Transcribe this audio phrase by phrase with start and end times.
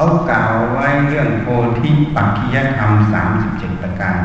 [0.00, 1.46] ขากล่าวไว้เรื่องโพ
[1.80, 4.18] ธิปักขิยธรรมสามสิบเจ็ดประการ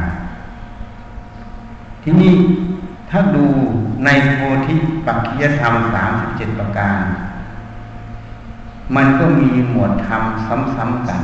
[2.04, 2.34] ที่นี่
[3.10, 3.46] ถ้าดู
[4.06, 4.74] ในโพธิ
[5.06, 6.98] ปักขิยธรรมสามสิบเจ็ดประการ
[8.96, 10.22] มันก็มีหมวดธรรม
[10.76, 11.22] ซ้ำๆกัน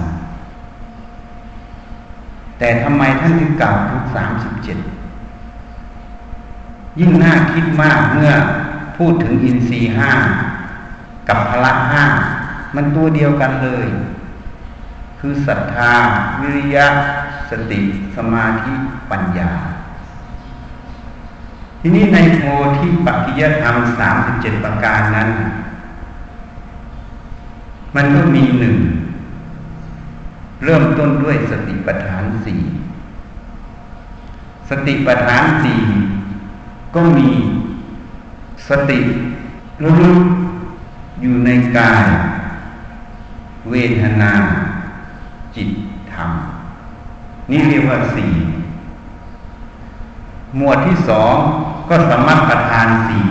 [2.58, 4.78] แต่ทำไมท่านถึงกล่าวถึงสามสิบเจ็ด
[7.00, 8.32] ยิ่งน่าคิดมากเมื่อ
[8.98, 10.12] พูดถึงอินทรีห้า
[11.28, 12.04] กับพละห้า
[12.76, 13.90] มันตัวเดียวกันเลย
[15.20, 15.94] คือศรัทธา
[16.42, 16.88] วิริยะ
[17.50, 17.80] สติ
[18.16, 18.74] สมาธิ
[19.12, 19.52] ปัญญา
[21.82, 22.42] ทีนี้ในโพ
[22.78, 25.30] ธิปัจจยธรรมสามสิบเจ็ดประการนั้น
[27.96, 28.76] มันก็มีหนึ่ง
[30.64, 32.62] เริ่มต้นด้วยสติปัฏฐานสี่
[34.70, 35.80] สติปัฏฐานสี่
[36.96, 37.30] ก็มี
[38.70, 39.00] สติ
[39.84, 40.06] รู้
[41.22, 42.04] อยู่ในกาย
[43.70, 44.34] เวทนา
[45.60, 45.72] จิต
[46.14, 46.32] ธรรม
[47.52, 48.32] นี่เรียกว่าสี่
[50.58, 51.36] หมวดที่สอง
[51.90, 53.24] ก็สมัติประทานสี่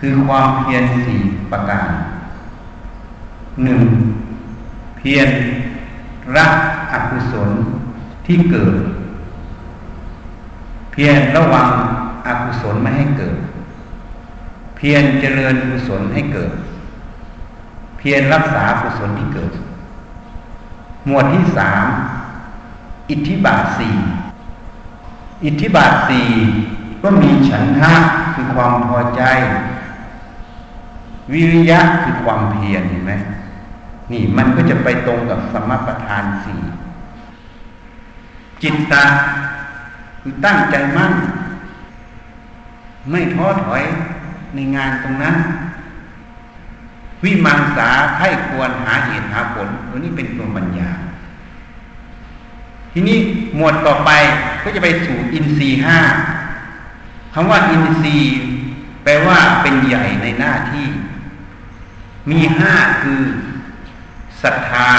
[0.00, 1.88] คือความเพียรสี่ประการ
[3.64, 3.82] หนึ่ง
[4.96, 5.28] เพียร
[6.36, 6.52] รัก
[6.92, 7.50] อกุศล
[8.26, 8.76] ที่เกิด
[10.92, 11.68] เพียรระวัง
[12.26, 13.36] อกุศลไม่ให้เกิด
[14.76, 16.52] เพียรเจริญกุศลให้เกิด
[17.98, 19.52] เพียรรักษากุศลที่เกิด
[21.06, 21.86] หมวดที่สาม
[23.10, 23.96] อิทธิบาทสี่
[25.44, 26.28] อิทธิบาทสี่
[27.02, 27.92] ก็มีฉันทะ
[28.34, 29.22] คือความพอใจ
[31.32, 33.12] วิริยะคือความเพียรเห็นไหม
[34.12, 36.60] นี่มันก็จะไปตรงกับสมประทานสี่
[38.62, 39.04] จิตตะ
[40.22, 41.12] คือตั้งใจมั่น
[43.10, 43.82] ไม่ท้อถอย
[44.54, 45.34] ในงานตรงนั้น
[47.24, 50.90] วิมังสาไข้ควรหาเหตุหาผลตัวนี้เป็นตัวปัญญา
[52.92, 53.18] ทีนี้
[53.56, 54.10] หมวดต่อไป
[54.62, 55.98] ก็จะไปสู่อินทรีห้า
[57.34, 58.18] คำว่าอินทรี
[59.04, 60.86] แปลว่าเป็นใหญ่ในหน้าที่
[62.30, 63.22] มีห้าคือ
[64.42, 64.90] ศรัทธา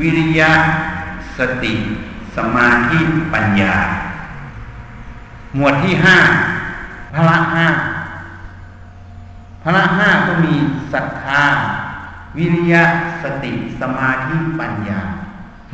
[0.00, 0.52] วิริยะ
[1.38, 1.74] สติ
[2.36, 2.98] สมาธิ
[3.32, 3.76] ปัญญา
[5.56, 6.18] หมวดที่ห้า
[7.12, 7.66] พระห้า
[9.70, 10.54] พระห้าก็มี
[10.92, 11.44] ศรัทธา
[12.36, 12.84] วิริยะ
[13.22, 15.00] สติสมาธิปัญญา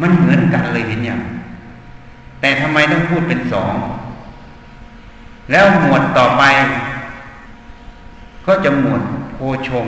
[0.00, 1.20] มันเหมือนกันเลยเห็นยัง
[2.40, 3.74] แต่ทำไมต้องพูดเป็นสอง
[5.50, 6.42] แล้วหมวดต่อไป
[8.46, 9.02] ก็จะหมวด
[9.32, 9.38] โพ
[9.68, 9.86] ชง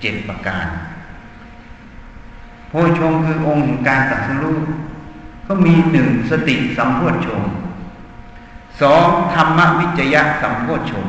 [0.00, 0.66] เจ็ดประการ
[2.68, 4.56] โพชงคือองค์การตัดสู้
[5.46, 7.42] ก็มีหนึ่งสติสัมโพชง
[8.80, 11.06] สองธรรมวิจยะสัมโพชง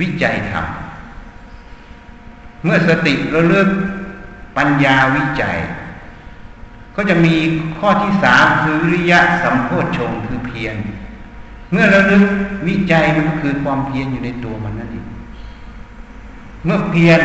[0.00, 0.66] วิจัยธรรม
[2.64, 3.68] เมื่อสติระลึก
[4.56, 5.58] ปัญญาวิจัย
[6.96, 7.34] ก็จะมี
[7.78, 10.76] ข้อที่สามคือวิริยะสัมโพชงคือเพียร
[11.72, 12.24] เมื่อระลึก
[12.66, 15.06] วิจัยมันก็คือความเพียรอยู่ในตัวมันนั่นเอง
[16.64, 17.20] เมื่อเพียร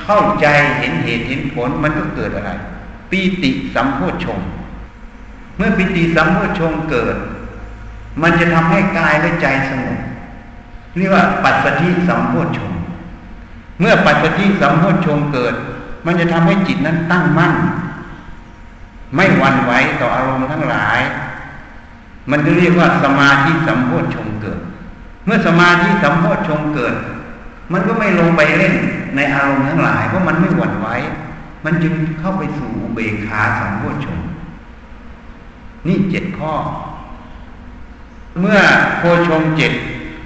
[0.00, 0.46] เข้าใจ
[0.78, 2.50] เห็นเหตุเห็นผลมันก็เกิดอะไร
[3.10, 4.40] ปีติสัมโพชง
[5.56, 7.16] เมื่อปิติสัมโพชงเกิด
[8.22, 9.98] มันจะทำให้กายและใจสงบ
[10.96, 12.71] เรียกว่าปัจสถิสัมโพชง
[13.82, 15.54] เมื่อปัจสถิสัมโพชงเกิด
[16.06, 17.52] มันจะทำให้จิตนั้นตั้งมั่น
[19.14, 21.00] ไม่หวั่นไหวต่ออารมณ์ทั้งหลาย
[22.30, 24.60] มันจะเรียกว่าสมาธิสัมโพชงเกิด
[25.24, 26.94] เมื่อสมาธิสัมโพชงเกิด
[27.72, 28.74] มันก็ไม่ลงไปเล่น
[29.16, 30.88] ในอารมณ์ทั้งหลายเพราะมันไม่หวั่นไหว
[31.64, 34.18] มันจึงเข้าไปสู่เบขาสัมโพชง
[35.86, 36.52] นี่เจ็ดข้อ
[38.40, 38.58] เมื่อ
[38.98, 39.72] โพชงเจ็ด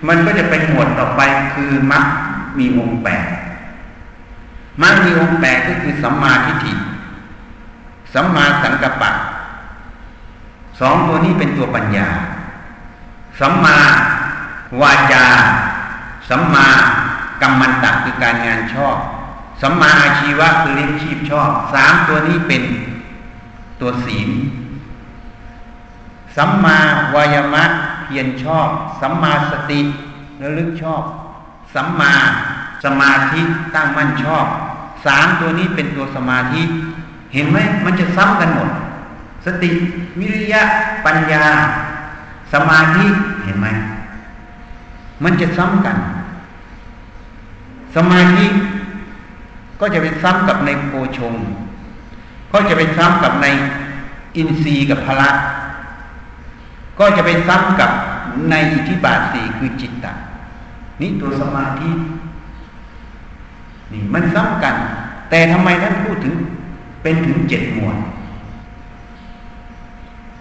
[0.08, 1.20] มันก็จะเป็นหมวดต่อไป
[1.54, 2.04] คือมัค
[2.58, 3.24] มีองค์แปด
[4.82, 6.72] มัคมีองค์แปดก็คือสัมมาทิฏฐิ
[8.14, 9.10] สัมมาสังกัปปะ
[10.80, 12.08] สองตัวนี้เป็นตัวปัญญา
[13.40, 13.76] สัมมา
[14.80, 15.26] วาจา
[16.28, 16.66] สัมมา
[17.42, 18.96] กรรมันตะคือการงานชอบ
[19.62, 22.62] สัมมาอาชีวะคือเลี้ยงชีพชอบ สามตัวนี้เป็น
[23.80, 24.30] ตัวศีล
[26.36, 26.78] สัมมา
[27.14, 27.64] วายมะ
[28.04, 28.68] เพียรชอบ
[29.00, 29.80] สัมมาสติ
[30.42, 31.02] ระลึกชอบ
[31.74, 32.14] สัมมา
[32.84, 33.40] สมาธิ
[33.74, 34.46] ตั้งมั่นชอบ
[35.06, 36.62] สามตัวนี้เป็นตัวสมาธิ
[37.34, 38.70] เห็นไหมมันจะซ้ำกันหมด
[39.46, 39.70] สติ
[40.18, 40.62] วิริยะ
[41.06, 41.44] ปัญญา
[42.52, 43.06] สมาธิ
[43.44, 43.68] เห็นไหม
[45.24, 45.96] มันจะซ้ำกัน
[47.96, 48.46] สมาธิ
[49.80, 51.34] ก็จะไปซ้ำกับในโพชง
[52.52, 53.46] ก็จะไปซ้ำกับใน
[54.36, 55.30] อินทรีย์กับพละ
[56.98, 57.90] ก็จะไปซ้ำกับ
[58.50, 60.12] ในอิทธิบาทสี่คือจิตตะ
[61.00, 61.90] นี่ตัวสมาธิ
[63.92, 64.76] นี่มันซ้ำกัน
[65.30, 66.34] แต่ทำไมท่านพูดถึง
[67.02, 67.96] เป็นถึงเจ็ดหมวด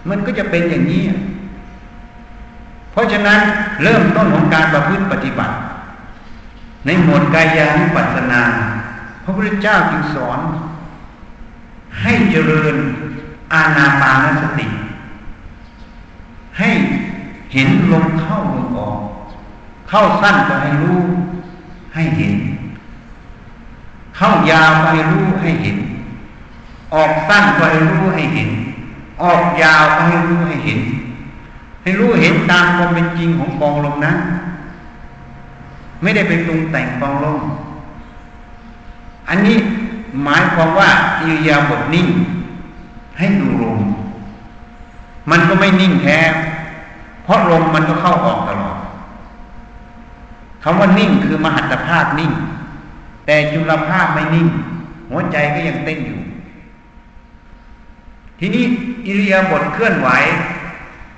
[0.08, 1.04] มันก็จะเป็นอย่างนี้
[2.92, 3.40] เพราะฉะนั้น
[3.82, 5.54] เริ่มต้นของการประพฤติปฏิบัติ
[6.86, 8.42] ในหมวดกายานุปัสสนา
[9.24, 10.38] พระพุทธเจ้าจึงสอน
[12.02, 12.74] ให้เจริญ
[13.52, 14.66] อาณาปานสติ
[16.58, 16.70] ให้
[17.52, 18.98] เห็นลมเข้าลมออก
[19.88, 21.00] เข้าสั้นก็ให้รู้
[21.94, 22.34] ให้เห็น
[24.16, 25.76] เข้ายาวก็ให้รู้ให้เห็น
[26.94, 28.50] ออกสั้นก็ให้รู้ให้เห็น
[29.22, 30.80] ออกยาวก็ให้รู้ให้เห็น
[31.82, 34.16] ให้รู้เห็นตามความเป็นจริงของกองลมนั้น
[36.02, 37.40] ไม่ได้ไปปรุงแต่งกองลม
[39.28, 39.56] อันนี้
[40.22, 40.90] หมายความว่า
[41.20, 42.08] อิริยาบถนิ่ง
[43.18, 43.80] ให้ดูลม
[45.30, 46.18] มันก็ไม่นิ่งแท้
[47.24, 48.76] เพราะลมมันก็เข้าออกตลอด
[50.62, 52.32] คำว่านิ่งคือมหัตภาพนิ่ง
[53.26, 54.48] แต่จุลภาพไม่นิ่ง
[55.10, 56.20] หัวใจก็ยังเต้นอยู่
[58.38, 58.64] ทีนี้
[59.06, 60.08] อิริยาบถเคลื่อนไหว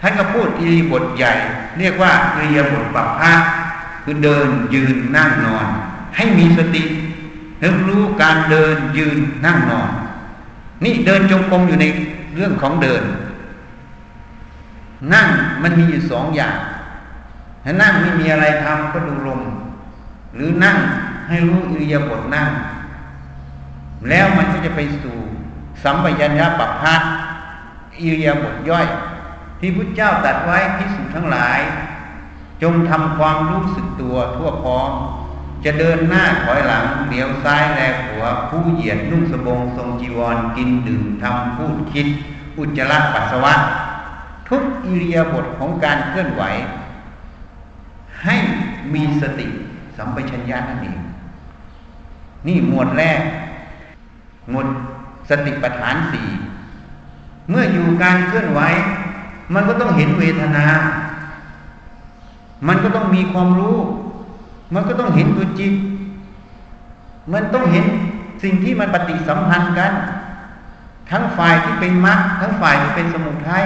[0.00, 1.32] ท่านก็พูดอิริยาบถใหญ่
[1.78, 3.32] เรียกว่าอิริยาบถปัปพะ
[4.04, 5.66] คือเดินยืนนั่งนอน
[6.16, 6.82] ให้มีสติ
[7.60, 9.90] เริ่มรู้การเดินยืนนั่งนอน
[10.84, 11.86] นี่เดินจงกรมอยู่ใน
[12.34, 13.02] เรื่องของเดิน
[15.14, 15.28] นั่ง
[15.62, 16.56] มันมีอยู่สองอย่าง
[17.64, 19.40] ถ้านั่งไม่มีอะไรทำก็ดูลม
[20.34, 20.76] หรือนั่ง
[21.28, 22.50] ให้รู้อิริยาบถนั่ง
[24.08, 25.16] แล้วมันก็จะไปสู่
[25.82, 26.94] สัมปยัญญะปัปพะ
[28.00, 28.86] อิริยาบถย่อย
[29.60, 31.60] ที่พุทธเจ้าตัดไว้พิสุทั้งหลาย
[32.62, 34.90] จงทำความรู้สึกตัวทั่วพร้อม
[35.64, 42.06] จะเดินหน้าถอยหลังเหลียวซ้ายแลขวาผู้เหยียดนุ่งสบงทรงจีวรกินดื่มทำพูดคิด
[42.58, 43.54] อุจจาระปัสสาวะ
[44.48, 46.42] ทุกอิริยาบถของการเคลื่อนไหว
[48.24, 48.36] ให้
[48.94, 49.48] มีสติ
[49.96, 50.98] สัมปชัญญะนั่นเอง
[52.48, 53.20] นี่หมวดแรก
[54.50, 54.66] หมวด
[55.28, 56.26] สติปัฏฐานสี่
[57.50, 58.60] เมื่ออยู่การเคลื่อนไหว
[59.54, 60.66] มันก็ต้องเห็นเวทนา
[62.68, 63.78] มันก็ต้องมีความรู้
[64.74, 65.74] มันก็ต้องเห็นตัวจิต
[67.32, 67.84] มันต้องเห็น
[68.42, 69.92] สิ่งที่มันปฏิสัมพันธ์กัน
[71.10, 73.64] ทั้งฝ่ายที่เป็นมรรคทั้งฝ่ายที่เป็นสมุทัย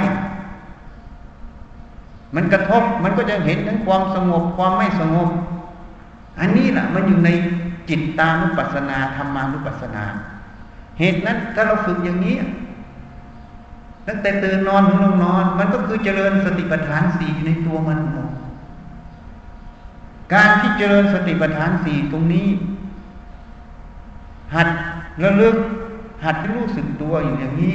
[2.35, 5.29] มันกระทบมันก็จะเห็นทั้งความสงบความไม่สงบ
[6.41, 7.31] อันนี้แหละมันอยู่ใน
[7.89, 10.05] จิตตานุปัสสนาธรรมานุปัสสนา
[10.99, 12.37] เหตุนั้นถ้าเราฝึกอย่างนี้
[14.07, 18.29] ตั้งแต่ตื่นนอนถึงลงนอน มันก็คือเจริญสติปัฏฐานสี่ในตัวมันหมด
[20.35, 22.49] การที่เจริญสติปัฏฐานสี่ตรงนี้
[24.55, 24.69] หัด
[25.23, 25.57] ระลึก
[26.25, 27.75] หัดรู้สึกตัวอยู่อย่างนี้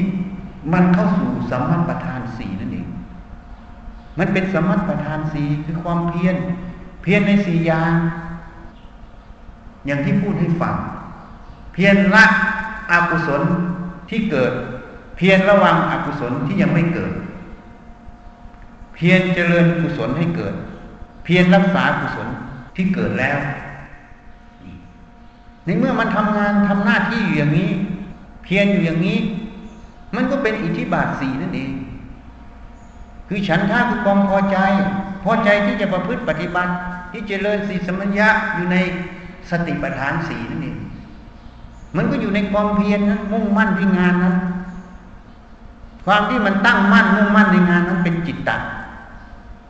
[0.73, 2.87] มันเข้าสู่สัมมัปทานสี่นั่นเอง
[4.19, 6.35] มันเป็นสัมมัปทานสี่คือความเพียร
[7.01, 7.93] เพียรในสี่อย่าง
[9.87, 10.75] อย่างที่พูดให้ฟัง
[11.73, 12.25] เพียรละ
[12.91, 13.41] อกุศล
[14.09, 14.51] ที่เกิด
[15.17, 17.13] เพียรระวังอกุศลที่ยังไม่เกิด
[18.95, 20.53] เพียรเจริญกุศลให้เกิด
[21.23, 22.27] เพียรรักษากุศล
[22.75, 23.37] ที่เกิดแล้ว
[25.65, 27.71] ในเมื่อมันทำงานทำหน้าที่อยู่อย่างนี้
[28.43, 29.19] เพียรอยู่อย่างนี้
[30.15, 31.71] มันก็เป็นอิทธิบาทสีนั่นเอง
[33.27, 34.57] คือฉันท่าคือความพอใจ
[35.23, 36.71] พอใจที่จะประพฤติปฏิบัติ
[37.11, 38.77] ที่จเจริญสีสมัญญะอยู่ใน
[39.51, 40.77] สติปัฏฐานสีนั่นเอง
[41.95, 44.35] มันก็อยู่ในความเพียรนั้นมุ่งมั่นที่งานนั้น
[46.05, 48.57] ความที่มันตั้งมั่นมุ่งมั่นในงานนั้นเป็นจิตตะ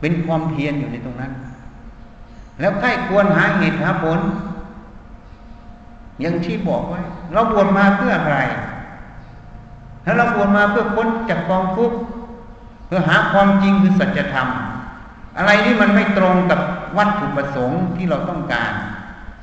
[0.00, 1.32] เป็นความเพียรอยู่ในตรงนั้น
[2.60, 4.20] แล้วใครควรหาเหตุหาผล
[6.20, 7.00] อย่างที่บอกไว้
[7.32, 8.38] เราบวชมาเพื่ออะไร
[10.04, 11.96] ถ้าเราบวชมาเพื่อพ้นจากกองทุกข์
[12.86, 14.48] เพื่อหาความจริงคือสัจธรรม
[15.38, 16.60] อะไรที่มันไม่ตรงกับ
[16.96, 18.72] วัตถุประสงค์ที่เราต้องการ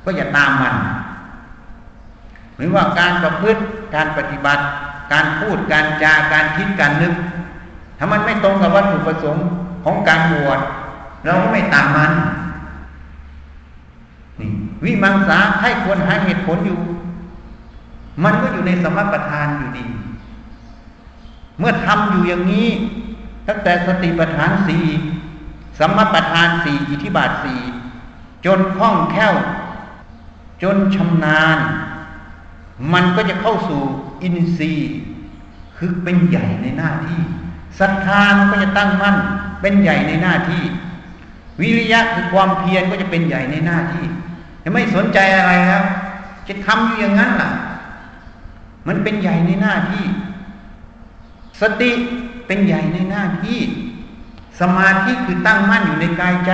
[0.06, 0.74] ก็อย่าตามมัน
[2.56, 3.60] หรือว่าการประพฤติ
[3.94, 4.64] การปฏิบัติ
[5.12, 7.14] การพูดการจาการคิดการนึก
[7.98, 9.46] ถ้ามันไม่ตรงกับวัตถุประสงค์
[9.84, 10.60] ของการบวช
[11.24, 12.12] เราก็ไม่ตามมัน
[14.40, 14.50] นี่
[14.84, 16.78] วิมังสาให้ควรหาเหตุผลอยู่
[18.24, 19.84] มันก็อยู่ในสมประทานอยู่ดี
[21.58, 22.68] เมื่อทำอยู่อย่างนี้
[23.48, 24.84] ตั้งแต่สติปัฏฐานสี่
[25.78, 27.60] สมประทานสี่อิทธิบาทสี่
[28.44, 29.34] จนคล่องแคล่ว
[30.62, 31.58] จนชำนาญ
[32.92, 33.82] มันก็จะเข้าสู่
[34.22, 34.92] อินทรีย์
[35.76, 37.20] คือเป็นใหญ่ในหน้าที่
[37.80, 39.16] ศรัทธามันก็จะตั้งมั่น
[39.60, 40.62] เป็นใหญ่ในหน้าที่
[41.60, 44.04] วิริยะคือความเพียรก็จะเป็นใหญ่ในหน้าที่
[44.64, 45.84] จะไม่สนใจอะไรแล้ว
[46.48, 47.50] จะทำอยู่อย่างนั้นล่ะ
[48.88, 50.04] มันเป็นใหญ่ในหน้าที่
[51.60, 51.90] สติ
[52.46, 53.60] เป็นใหญ่ในหน้าที่
[54.60, 56.52] สมาธิคือตั้งมั่นอยู่ในกายใจ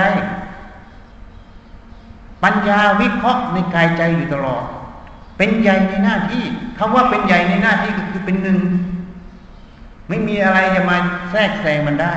[2.43, 4.63] ปัญญาวิเคราะห์ในกายใจอยู่ตลอด
[5.37, 6.43] เป็นใหญ่ในหน้าที่
[6.77, 8.59] คำว่าเป็นใหญ่ในหน้าที่ก็คือเป็นหนึ่ง
[10.09, 10.97] ไม่มีอะไรจะมา
[11.31, 12.13] แทรกแซงมันได้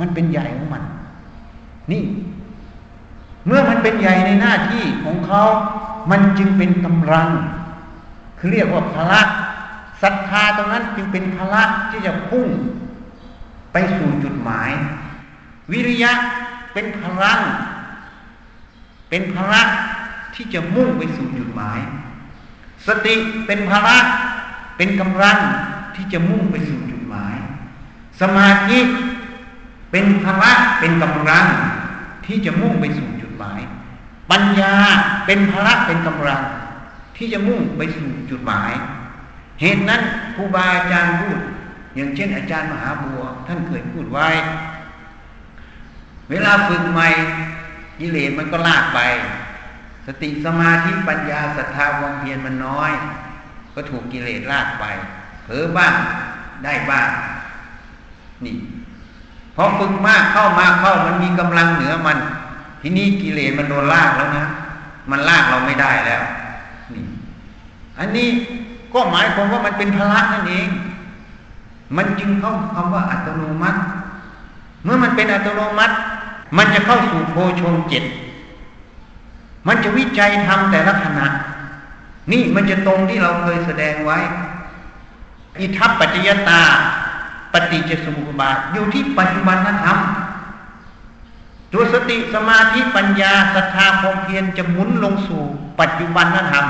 [0.00, 0.82] มันเป็นใหญ่ของมัน
[1.92, 2.02] นี่
[3.46, 5.42] เมื่อมันเป็นใหญ่ในหน้าที่ของเขา
[6.10, 7.28] มันจึงเป็นกำลัง
[8.38, 9.20] คือเรียกว่าพละ
[10.02, 12.46] ศรัทธาตรงนั้นจึงเป็นพละที่จะพุ่ง
[13.72, 14.70] ไปสู่จุดหมาย
[15.72, 16.12] วิริยะ
[16.72, 17.40] เป็นพลัง
[19.10, 19.62] เป็นพละ
[20.34, 21.80] ที่จะมุ่งไปสู่จุดหมาย
[22.86, 23.14] สติ
[23.46, 23.96] เป็นพละ
[24.76, 25.38] เป็นกำลัง
[25.96, 27.36] ที่จะมุ่งไปสู่จุดหมาย
[28.20, 28.78] สมาธิ
[29.90, 31.46] เป็นพละเป็นกำลัง
[32.26, 33.60] ที่จะมุ่งไปสู่จุดหมาย
[34.30, 34.74] ปัญญา
[35.26, 36.42] เป็นพละเป็นกำลัง
[37.16, 38.72] ที่จะมุ่งไปสู่จุดหมาย
[39.60, 40.02] เหตุนั้น
[40.34, 41.38] ครูบาอาจารย์พูด
[41.94, 44.28] อย่างเช่น อาจารย์มหาบัว ท่านเคยพูดไว้
[46.30, 47.08] เวลาฝึกใหม่
[48.00, 49.00] กิเลสมันก็ลากไป
[50.06, 52.92] สติสมาธิปัญญาศรัทธาความเพียรมันน้อย
[53.74, 54.84] ก็ถูกกิเลสลากไป
[55.44, 55.94] เผลอบ้าง
[56.64, 57.08] ได้บ้าง
[58.44, 58.56] นี่
[59.54, 62.18] พอฝึกมากเข้ามาเข้ามันมีกำลังเหนือมัน
[62.80, 64.46] ทีนี้กิเลสมันโดนลากแล้วนะ
[65.10, 66.22] มันลากเราไม่ได้แล้ว
[66.94, 67.04] นี่
[67.98, 68.28] อันนี้
[68.94, 70.68] ก็หมายความว่ามันเป็นพลังนั่นเอง
[71.96, 73.80] มันจึงเข้าคำว่าอัตโนมัติ
[74.84, 75.96] เมื่อมันเป็นอัตโนมัติ
[76.56, 78.04] มันจะเข้าสู่โพชงเจ็ด
[79.68, 81.26] มันจะวิจัยทำแต่ละขณะ
[82.32, 84.18] นี่มันจะตรงที่เราเคยแสดงไว้
[85.60, 86.62] อิทัปปัจจยตา
[87.52, 89.98] ปฏิจจสมุปบาท อยู่ที่ปัจจุบันธรรม
[91.72, 95.42] ตัวสติสมาธิปัญญาศรัทธาความเพียรจะหมุนลงสู่
[95.80, 96.66] ปัจจุบันธรรม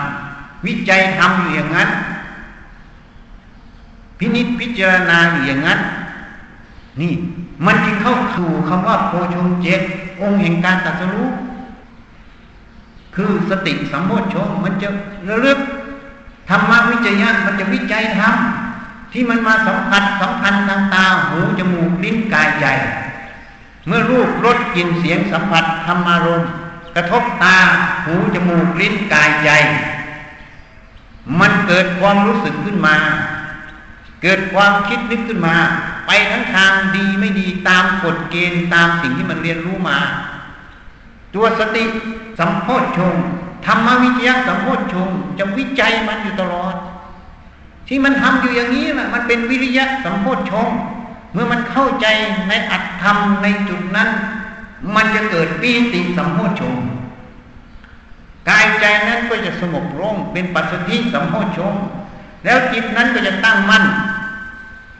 [0.67, 1.89] วิจัยทำอยู่อย่างนั้น
[4.19, 5.81] พินิจพิจารณาอยู่อย่างนั้น
[7.01, 7.13] นี่
[7.67, 9.81] มันจึงเข้าสู่คำว่าโพชงเจ็ด
[10.21, 11.29] องค์แห่งการตัดสรู้
[13.15, 14.89] คือสติสัมโพชงมันจะ
[15.29, 15.59] ระลึก
[16.49, 18.35] ธรรมวิจยะมันจะวิจัยธรรม
[19.13, 22.67] ที่มันมาสัมผัสสัมพันธ์ทางตาหูจมูกลิ้นกายใจ
[23.87, 26.43] เมื่อรูปรสกลิ่นเสียงสัมผัสธรรมารม
[26.95, 27.57] กระทบตา
[28.05, 29.51] หูจมูกลิ้นกายใจ
[31.41, 32.97] มันเกิดความรู้สึกขึ้นมา
[34.23, 35.57] เกิดความคิดนึกขึ้นมา
[36.11, 39.99] ไปทั้งทางดีไม่ดีตามกฎเกณฑ์ตามสิ่งที่มันเรียนรู้มา
[41.35, 41.85] ตัวสติ
[42.39, 43.15] สัมโพชฌง
[43.67, 46.75] ธรรมวิจยะสัมโพชฌงจะวิจัยมันอยู่ตลอด
[47.89, 50.69] ที่มันทำอยู่อย่างนี้แหละมันเป็นวิริยะสัมโพชฌง
[51.33, 52.07] เมื่อมันเข้าใจ
[52.49, 54.09] ในอัตธรรมในจุดนั้น
[54.95, 56.75] มันจะเกิดปีติสัมโพชฌง
[58.49, 61.75] กายใจนั้นก็จะสงบลงเป็นปัสสติสัมโพชฌง
[62.45, 63.85] แล้วจิตนั้นก็จะตั้งมั่น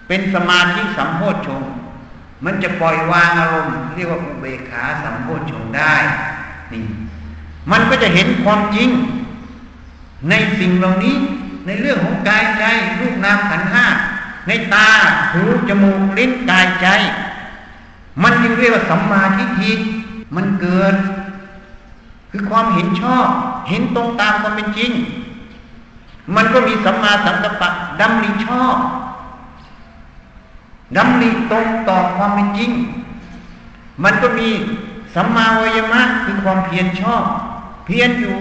[0.09, 1.63] เป็นสมาธิสัมโพชฌง
[2.45, 5.95] มันจะปล่อยวางอารมณ์เรียกว่าอุเบกขาสัมโพชฌงได้
[6.73, 6.85] นี่
[7.71, 8.89] มันก็จะเห็นความจริง
[10.31, 11.17] ในสิ่งเหล่านี้
[11.67, 12.65] ในเรื่องของกายใจ
[13.01, 13.87] รูปนามขันห้า
[14.47, 14.89] ในตา
[15.33, 16.87] หูจมูกลิ้นกายใจ
[18.23, 19.73] มันจึงเรียกว่าสัมมาทิฏฐิ
[20.37, 20.95] มันเกิด
[22.31, 23.29] คือความเห็นชอบ
[23.69, 24.91] เห็นตรงตามความเป็นจริง
[26.37, 27.69] มันก็มีสัมมาสังกัปปะ
[28.01, 28.77] ดำริชอบ
[30.97, 32.71] ดำริตรงต่อความเป็นจริง
[34.05, 34.49] มันก็มี
[35.15, 37.23] สัมมาวายมะคือความเพียรชอบ
[37.87, 38.37] เพียรอยู่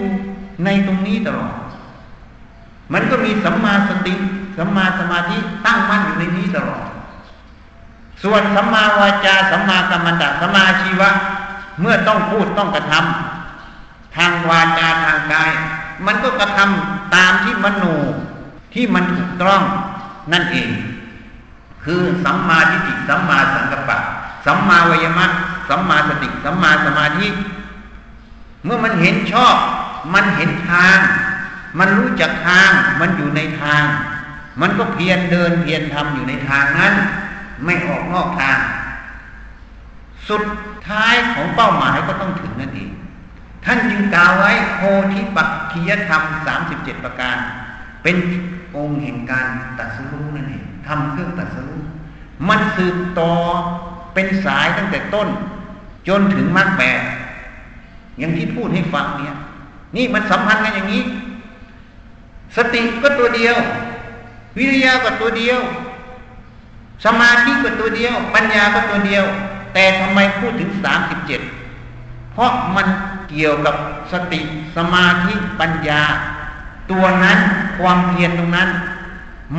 [0.64, 1.54] ในตรงนี้ตลอด
[2.92, 4.14] มันก็มีสัมมาสติ
[4.56, 6.84] สัมมาสมาธิตั้งมั่นอยู่ในนี้ตลอด
[8.22, 11.10] ส่วนสัมมาวาจาสัมมากัมมันตะสัมมาชีวะ
[11.80, 15.50] เมื่อต้องพูดต้องกระทำทางวาจาทางกาย
[16.06, 17.84] มันก็กระทำตามที่มโน
[18.74, 19.62] ที่มันถูกต้อง
[20.32, 20.68] นั่นเอง
[21.84, 23.98] คือสัมมาทิฏฐิสัมมาสังกัปปะ
[24.46, 25.26] สัมมาวยมะ
[25.68, 27.28] สัมมาสติสัมมาสมาธิ
[28.64, 29.56] เมื่อมันเห็นชอบ
[30.14, 30.98] มันเห็นทาง
[31.78, 32.70] มันรู้จักทาง
[33.00, 33.84] มันอยู่ในทาง
[34.60, 36.94] มันก็เพียรเดินเพียรทำอยู่ในทางนั้น
[37.64, 38.58] ไม่ออกนอกทาง
[40.28, 40.44] สุด
[40.88, 42.90] ท้ายของเป้าหมายก็ต้องถึงนั่นเอง
[43.64, 44.80] ท่านจึงกล่าวไว้โพ
[45.12, 47.36] ธิปักขียธรรมสามสิบเจ็ดประการ
[48.02, 48.16] เป็น
[48.76, 49.46] องค์แห่งการ
[49.78, 51.70] ตัดสู้นั่นเอง ทำเครื่องตัดสู้
[52.48, 53.32] มันสืบต่อ
[54.14, 55.28] เป็นสายตั้งแต่ต้น
[56.08, 57.00] จนถึงมรรคแปด
[58.18, 59.36] อย่างที่พูดให้ฟังเนี่ย
[59.96, 61.02] นี่มันสัมพันธ์กันอย่างนี้
[62.56, 63.56] สติก็ตัวเดียว
[64.58, 65.58] วิริยะก็ตัวเดียว
[67.04, 69.24] สมาธิก็ตัวเดียว ปัญญาก็ตัวเดียว
[69.74, 71.40] แต่ทำไมพูดถึงสามสิบเจ็ด
[72.32, 72.86] เพราะมัน
[73.30, 73.74] เกี่ยวกับ
[74.12, 74.40] สติ
[74.76, 76.02] สมาธิปัญญา
[76.90, 77.38] ตัวนั้น
[77.78, 78.68] ความเพียรตรงนั้น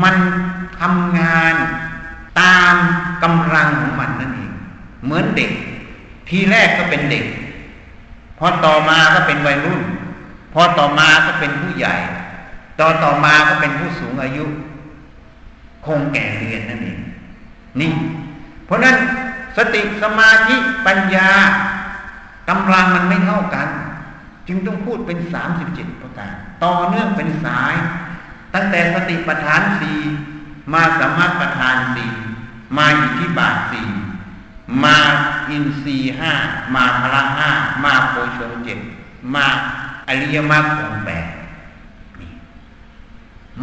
[0.04, 0.16] มัน
[0.80, 1.56] ทำงาน
[2.40, 2.76] ตาม
[3.24, 4.52] กำลังของมันนั่นเอง
[5.04, 5.52] เหมือนเด็ก
[6.30, 7.26] ทีแรกก็เป็นเด็ก
[8.40, 9.82] พอต่อมาก็เป็นวัยรุ่น
[10.54, 11.96] พอต่อมาก็เป็นผู้ใหญ่
[12.80, 14.46] ต่อต่อมาก็เป็นผู้สูงอายุ
[15.86, 17.00] คงแก่เรียนนั่นเอง
[17.80, 17.92] นี่
[18.66, 18.96] เพราะนั้น
[19.58, 20.56] สติสมาธิ
[20.86, 21.30] ปัญญา
[22.50, 23.68] กำลังมันไม่เท่ากัน
[24.48, 26.34] จึงต้องพูดเป็นสามสิบเจ็ดประการ
[26.64, 27.76] ต่อเนื่องเป็นสาย
[28.54, 30.00] ตั้งแต่สติปัฏฐานสี่
[30.74, 32.12] มาสมาธิปัฏฐานสี่
[32.78, 33.88] มาอิทธิบาทสี่
[34.84, 34.98] มา
[35.50, 36.34] อินทรีห้า
[36.76, 37.50] มาพละห้า
[37.84, 38.80] มาโพชงเจ็ด
[39.36, 39.46] มา
[40.08, 41.26] อริยมรรคองแปด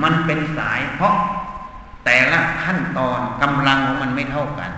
[0.03, 1.15] มันเป็นสายเพราะ
[2.05, 4.71] แต่ละขั้นตอนกำลังของมันไม่เท่ากัน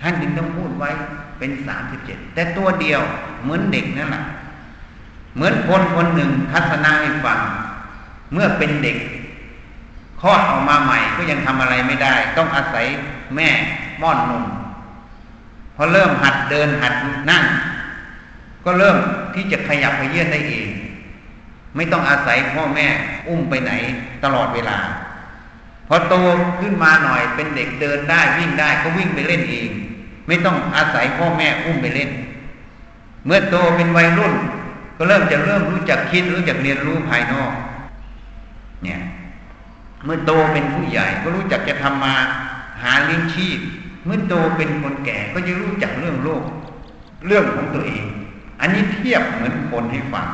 [0.00, 0.90] ท่านจึงต้องพูดไว้
[1.38, 3.00] เป็นสามสิบเจ็ดแต่ตัวเดียว
[3.42, 4.24] เหมือนเด็กนั่นแหละ
[5.34, 7.38] เหมือนคนคนหนึ่งทัศนาให้ฟัง
[8.32, 8.96] เมื่อเป็นเด็ก
[10.24, 12.86] ลอดออกมาใหม่ก็ยังทำอะไรไม่ได้ ต้องอาศัย
[13.36, 13.48] แม่
[14.00, 14.44] ป้อนนม
[15.76, 16.94] พอเริ่มหัดเดินหัด
[17.30, 17.44] นั่ง
[18.64, 18.96] ก็เริ่ม
[19.34, 20.66] ที่จะขยับขยื่นได้เอง
[21.76, 22.86] ไม่ต้องอาศัยพ่อแม่
[23.28, 23.72] อุ้มไปไหน
[24.24, 24.78] ตลอดเวลา
[25.88, 26.14] พอโต
[26.60, 29.70] ขึ้นมาหน่อยเป็นเด็กเดินได้วิ่งได้ก็วิ่งไปเล่นเอง
[30.26, 32.10] ไม่ต้องอาศัยพ่อแม่อุ้มไปเล่น
[33.24, 34.34] เมื่อโตเป็นวัยรุ่น
[34.96, 37.52] ก็เริ่มจะเริ่มรู้จักคิดรู้จักเรียนรู้ภายนอก
[38.82, 39.00] เนี่ย
[40.04, 42.14] เมื่อโตเป็นผู้ใหญ่ก็รู้จักจะทำมา
[42.82, 43.58] หาเลี้ยงชีพ
[44.04, 46.42] เมื่อโตเป็นคนแก่ก็จะรู้จักเรื่องโลก
[47.26, 48.04] เรื่องของตัวเอง
[48.60, 50.26] อันนี้เทียบเหมือนคนให้ฟัง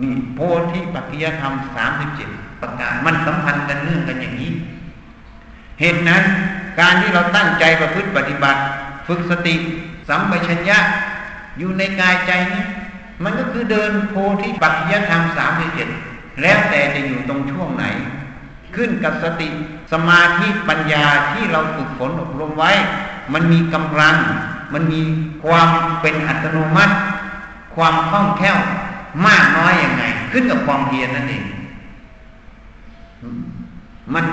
[0.00, 0.38] นี่โพ
[0.72, 2.28] ธิปัจจยธรรมสามสิบเจ็ด
[2.60, 4.52] ประการมันสัมพันธ์กันเนื่องกันอย่างนี้
[5.80, 6.22] เหตุนั้น
[6.80, 8.60] การที่เราตั้งใจประพฤติปฏิบัติ
[9.06, 9.54] ฝึกสติ
[10.08, 10.78] สัมปชัญญะ
[11.58, 12.64] อยู่ในกายใจนี้
[13.24, 15.88] มันก็คือเดินโพธิปัจจยธรรมสามสิบเจ็ด
[16.42, 17.84] แล้วแต่จะอยู่ตรงช่วงไหน
[18.76, 19.48] ขึ้นกับสติ
[19.92, 22.72] สมาธิปัญญาที่เราฝึกฝนอบรมไว้
[23.32, 24.16] มันมีกำลัง
[24.74, 25.00] มันมี
[25.44, 25.68] ความ
[26.00, 26.94] เป็นอัตโนมัติ
[27.74, 28.58] ความคล่องแคล่ว
[29.26, 31.44] มากน้อยอย่างไง ขึ้นกับความเพียรนั่นเอง
[34.14, 34.24] มัน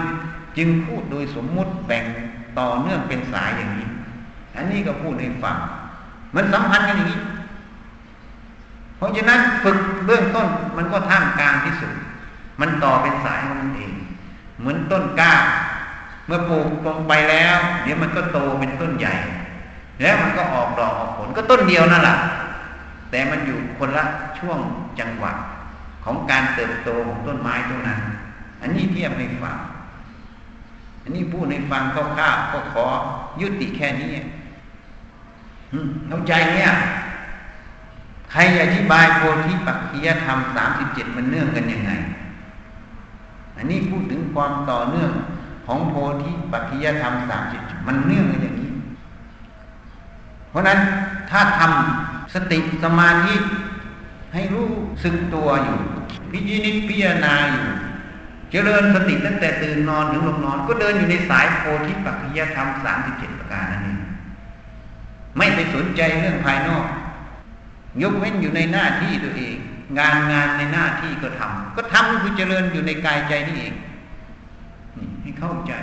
[0.58, 2.06] จึงพูดโดยสมมุติแบ่ง
[2.60, 3.88] ต่อเนื่องเป็นสายอย่างนี้
[4.56, 5.58] อันนี้ก็พูดให้ฟัง
[6.36, 7.22] มันสัมพันธ์กันอย่างนี้
[8.98, 11.92] เพราะฉะนั้นฝึกเบื้องต้นมันก็ท่ามกลางที่สุด
[12.62, 13.92] มันต่อเป็นสายของมันเอง
[14.60, 15.34] เหมือนต้นกล้า
[16.28, 19.16] เมื่อปลูกลงไปแล้ว เดี๋ยวมันก็โตเป็นต้นใหญ่
[20.02, 22.18] แล้วมันก็ออกดอกออกผลก็ต้นเดียวนั่นแหละ
[23.12, 24.06] แต่มันอยู่คนละ
[24.40, 24.60] ช่วง
[25.00, 25.32] จังหวะ
[26.06, 28.00] ของการเติบโตของต้นไม้ต้นนั้น
[28.62, 29.58] อันนี้เทียบให้ฟัง
[31.04, 32.86] อันนี้พูดให้ฟังคร่าวๆก็ขอ
[33.42, 34.12] ยุติแค่นี้
[36.08, 36.72] เข้าใจเนี่ย
[38.32, 41.92] ใครอธิบายโพธิปัจจยธรรมสามสิบเจ็ดมันเนื่องกันยังไง
[43.58, 45.12] อันนี้พูดถึงความต่อเนื่อง
[45.66, 48.72] ของโพธิปัจจยธรรมสามสิบมันเนื่องกันอย่างนี้
[50.50, 50.80] เพราะนั้น
[51.30, 53.36] ถ้าทำสติสมาธิ
[54.34, 54.70] ให้รู้
[55.04, 55.78] สึกตัวอยู่
[56.32, 57.66] พิจินิพิจารณาอยู่
[58.52, 64.00] เจริญสติตั้งแต่ตื่นนอนถึงลงนอน ก็เดินอยู่ในสายโพธิปัจจยธรรมสามสิบเจ็ดประการนั่นเอง
[65.38, 66.86] ไม่ไปสนใจเรื่องภายนอก
[68.02, 69.56] ยกเว้นอยู่ในหน้าที่ตัวเอง
[70.00, 73.74] งานงานในหน้าที่ก็ทำ ก็ทำคือเจริญอยู่ในกายใจนี่เอง
[75.22, 75.74] ให้เข้าใจ